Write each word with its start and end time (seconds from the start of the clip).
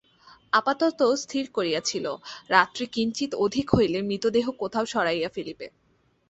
আপাতত 0.53 0.99
স্থির 1.15 1.45
করিয়াছিল, 1.51 2.05
রাত্রি 2.49 2.85
কিঞ্চিৎ 2.87 3.31
অধিক 3.35 3.67
হইলে 3.75 3.99
মৃতদেহ 4.01 4.45
কোথাও 4.61 4.85
সরাইয়া 4.85 5.29
ফেলিবে। 5.29 5.67